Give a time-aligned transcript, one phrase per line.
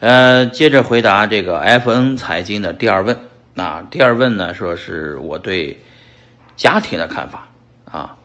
[0.00, 3.16] 呃，接着回答这个 FN 财经的第二问。
[3.54, 5.80] 那第二问呢，说是我对
[6.56, 7.48] 家庭的看法
[7.84, 8.16] 啊。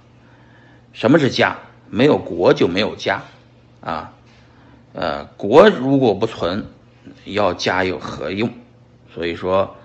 [0.92, 1.56] 什么是家？
[1.90, 3.22] 没有国就没有家
[3.82, 4.12] 啊。
[4.94, 6.66] 呃，国如果不存，
[7.26, 8.50] 要家有何用？
[9.14, 9.78] 所以说，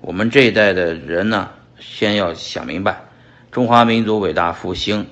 [0.00, 1.48] 我们这一代的人呢，
[1.80, 3.02] 先要想明白，
[3.50, 5.06] 中华民族伟大复兴，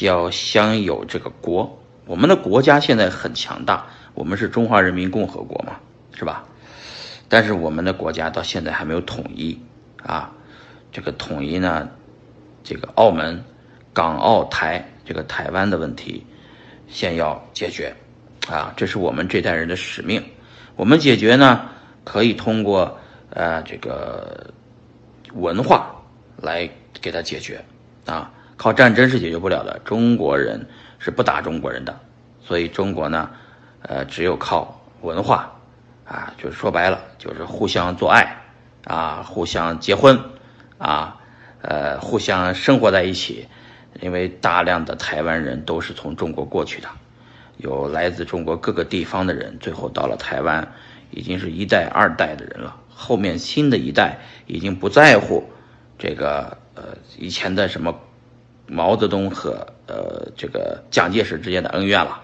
[0.00, 1.78] 要享有这个国。
[2.06, 3.86] 我们的国家现在很强大。
[4.14, 5.76] 我们是中华人民共和国嘛，
[6.12, 6.44] 是吧？
[7.28, 9.56] 但是我们的国家到现在还没有统一
[10.02, 10.32] 啊。
[10.90, 11.88] 这个统一呢，
[12.64, 13.44] 这个澳门、
[13.92, 16.26] 港澳台这个台湾的问题，
[16.88, 17.94] 先要解决
[18.48, 18.74] 啊。
[18.76, 20.20] 这是我们这代人的使命。
[20.74, 21.68] 我们解决呢，
[22.02, 22.98] 可以通过
[23.30, 24.52] 呃这个
[25.34, 25.94] 文化
[26.36, 26.68] 来
[27.00, 27.64] 给它解决
[28.06, 28.32] 啊。
[28.56, 30.66] 靠战争是解决不了的，中国人
[30.98, 31.96] 是不打中国人的，
[32.42, 33.30] 所以中国呢。
[33.82, 35.52] 呃，只有靠文化，
[36.04, 38.36] 啊，就是说白了，就是互相做爱，
[38.84, 40.20] 啊，互相结婚，
[40.78, 41.18] 啊，
[41.62, 43.48] 呃，互相生活在一起。
[44.00, 46.88] 因为大量的台湾人都是从中国过去的，
[47.56, 50.72] 有来自中国各个地方的人，最后到了台湾，
[51.10, 52.76] 已经是一代、二代的人了。
[52.88, 55.44] 后面新的一代已经不在乎
[55.98, 56.84] 这个呃
[57.18, 57.98] 以前的什么
[58.68, 62.22] 毛泽东和呃这个蒋介石之间的恩怨了。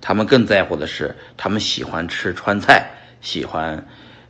[0.00, 2.88] 他们更在乎的是，他们喜欢吃川菜，
[3.20, 3.84] 喜欢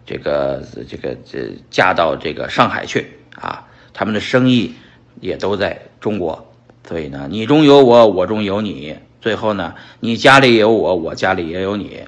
[0.06, 3.64] 这个这个这嫁到这个上海去啊。
[3.92, 4.74] 他们的生意
[5.20, 6.54] 也都在中国，
[6.86, 12.04] 所以呢，你中有我，我中有你，最后呢，你家里有我，我家里也有你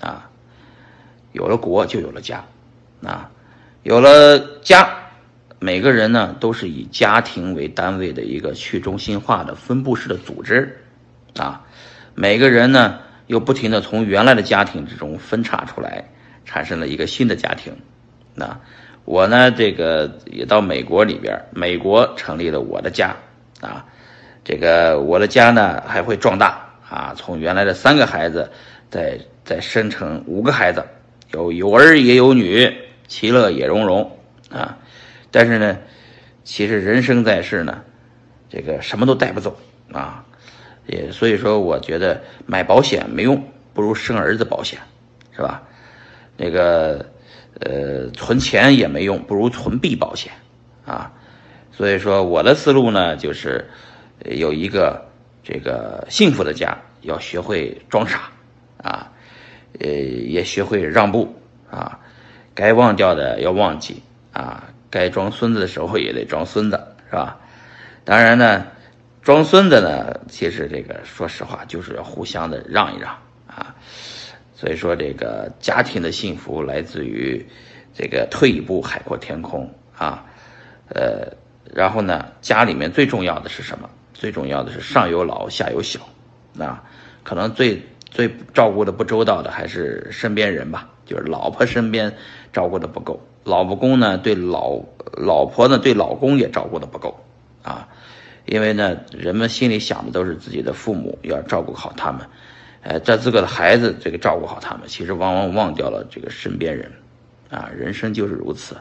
[0.00, 0.30] 啊。
[1.32, 2.44] 有了国，就有了家
[3.02, 3.30] 啊。
[3.82, 4.88] 有了家，
[5.58, 10.80] 每个人呢都是以家庭为单位的一个去中心化的分布式的组织
[11.36, 11.64] 啊。
[12.14, 16.04] 每个人呢，又不停的从原来的家庭之中分叉出来，
[16.44, 17.76] 产生了一个新的家庭。
[18.34, 18.60] 那
[19.04, 23.16] 我呢，这个也到美国里边，美国成立了我的家
[23.60, 23.84] 啊。
[24.44, 28.50] 这个我的家呢，还会壮大啊，从原来的三个孩子，
[28.90, 30.84] 再再生成五个孩子，
[31.32, 32.70] 有有儿也有女，
[33.06, 34.18] 其乐也融融
[34.50, 34.76] 啊。
[35.30, 35.78] 但是呢，
[36.44, 37.82] 其实人生在世呢，
[38.50, 39.56] 这个什么都带不走
[39.92, 40.24] 啊。
[40.86, 44.80] 也所以说，我觉得买保险没用，不如生儿子保险，
[45.34, 45.62] 是吧？
[46.36, 47.06] 那个
[47.60, 50.32] 呃，存钱也没用，不如存币保险
[50.84, 51.12] 啊。
[51.70, 53.70] 所以说，我的思路呢，就是
[54.24, 55.06] 有一个
[55.44, 58.30] 这个幸福的家，要学会装傻
[58.82, 59.12] 啊，
[59.78, 61.34] 呃，也学会让步
[61.70, 62.00] 啊，
[62.54, 67.38] 该忘掉的要忘记啊，该装孙子的时候也得装孙子，是吧？
[68.04, 68.66] 当然呢。
[69.22, 73.16] 装孙子呢，其实这个说实话就是要互相的让一让
[73.46, 73.76] 啊，
[74.56, 77.46] 所以说这个家庭的幸福来自于
[77.94, 80.24] 这个退一步海阔天空啊，
[80.88, 81.34] 呃，
[81.72, 83.88] 然后呢，家里面最重要的是什么？
[84.12, 86.00] 最重要的是上有老下有小，
[86.58, 86.82] 啊，
[87.22, 92.12] 可能最最照顾的不周到的还是身边人吧，就是老婆身边
[92.52, 94.80] 照顾的不够，老公呢对老
[95.12, 97.24] 老婆呢对老公也照顾的不够
[97.62, 97.88] 啊。
[98.44, 102.26] 因为呢，人们心里想的都是自己的父母要照顾好他们，
[102.82, 106.90] 呃，这自个的孩子这个照顾好他们，其实往往忘掉了这个身边人，
[107.50, 108.76] 啊，人生就是如此。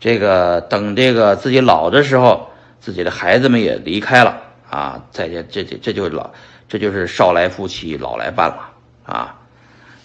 [0.00, 6.30] 这个等这个自己老的时候，自己的孩子们也离开了啊，再这，这这这就老，
[6.68, 8.70] 这就是少来夫妻老来伴了
[9.04, 9.40] 啊，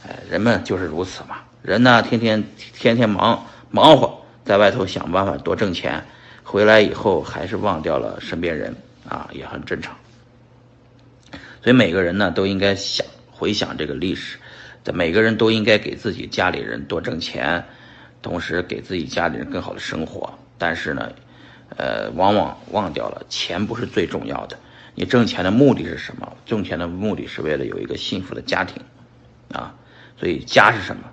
[0.05, 1.37] 哎，人们就是如此嘛。
[1.61, 2.43] 人呢，天天
[2.73, 6.05] 天天忙忙活，在外头想办法多挣钱。
[6.51, 8.75] 回来以后还是忘掉了身边人
[9.07, 9.95] 啊，也很正常。
[11.61, 14.39] 所以每个人呢都应该想回想这个历史，
[14.91, 17.63] 每个人都应该给自己家里人多挣钱，
[18.23, 20.33] 同时给自己家里人更好的生活。
[20.57, 21.11] 但是呢，
[21.77, 24.57] 呃，往往忘掉了钱不是最重要的。
[24.95, 26.35] 你挣钱的目的是什么？
[26.47, 28.81] 挣钱的目的是为了有一个幸福的家庭
[29.53, 29.75] 啊。
[30.19, 31.03] 所以家是什么？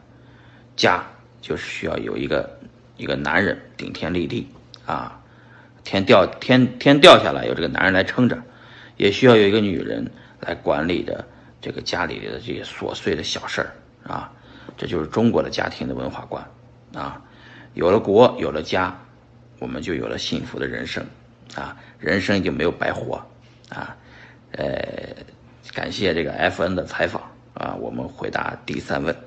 [0.76, 1.04] 家
[1.42, 2.58] 就是需要有一个
[2.96, 4.48] 一个男人顶天立地
[4.86, 5.20] 啊。
[5.86, 8.42] 天掉天天掉下来，有这个男人来撑着，
[8.96, 10.10] 也需要有一个女人
[10.40, 11.24] 来管理着
[11.60, 13.72] 这个家里的这些琐碎的小事儿
[14.12, 14.32] 啊。
[14.76, 16.44] 这就是中国的家庭的文化观
[16.92, 17.22] 啊。
[17.74, 18.98] 有了国，有了家，
[19.60, 21.06] 我们就有了幸福的人生
[21.54, 23.24] 啊，人生就没有白活
[23.68, 23.96] 啊。
[24.52, 24.66] 呃，
[25.72, 27.22] 感谢这个 FN 的采访
[27.54, 29.25] 啊，我们回答第三问。